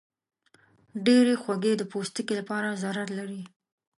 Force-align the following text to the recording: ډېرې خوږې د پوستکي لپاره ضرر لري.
ډېرې 1.05 1.33
خوږې 1.41 1.73
د 1.77 1.83
پوستکي 1.91 2.33
لپاره 2.39 2.79
ضرر 2.83 3.07
لري. 3.19 3.41